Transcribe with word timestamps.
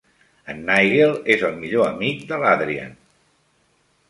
En 0.53 0.63
Nigel 0.69 1.13
és 1.35 1.43
el 1.49 1.53
millor 1.59 1.85
amic 1.91 2.25
de 2.33 2.37
l"Adrian. 2.41 2.97